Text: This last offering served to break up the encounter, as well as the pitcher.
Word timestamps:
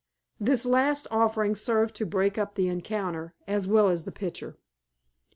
This 0.39 0.65
last 0.65 1.05
offering 1.11 1.53
served 1.55 1.93
to 1.97 2.07
break 2.07 2.35
up 2.39 2.55
the 2.55 2.67
encounter, 2.67 3.35
as 3.47 3.67
well 3.67 3.87
as 3.87 4.03
the 4.03 4.11
pitcher. 4.11 4.57